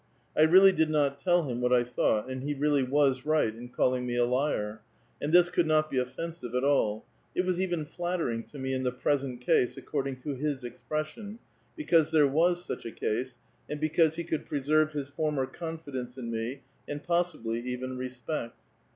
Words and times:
I 0.35 0.41
really 0.41 0.71
did 0.71 0.89
not 0.89 1.19
tell 1.19 1.43
him 1.43 1.61
what 1.61 1.71
I 1.71 1.83
thought, 1.83 2.27
and 2.27 2.41
'he 2.41 2.55
really 2.55 2.81
was 2.81 3.23
right 3.23 3.53
in 3.55 3.69
calling 3.69 4.07
me 4.07 4.15
a 4.15 4.25
liar; 4.25 4.81
and 5.21 5.31
this 5.31 5.51
could 5.51 5.67
not 5.67 5.91
be 5.91 5.99
offensive 5.99 6.55
at 6.55 6.63
all; 6.63 7.05
it 7.35 7.45
was 7.45 7.59
even 7.61 7.85
flattering 7.85 8.41
to 8.45 8.57
me," 8.57 8.73
in 8.73 8.81
the 8.81 8.91
present 8.91 9.41
case," 9.41 9.77
according 9.77 10.15
to 10.21 10.33
his 10.33 10.63
expression, 10.63 11.37
because 11.75 12.09
there 12.09 12.25
was 12.27 12.65
such 12.65 12.83
a 12.83 12.91
case, 12.91 13.37
and 13.69 13.79
because 13.79 14.15
he 14.15 14.23
could 14.23 14.47
pre 14.47 14.59
serve 14.63 14.93
his 14.93 15.07
former 15.07 15.45
confidence 15.45 16.17
in 16.17 16.31
me, 16.31 16.63
and 16.87 17.03
possibly 17.03 17.59
even 17.59 17.95
respect. 17.95 18.57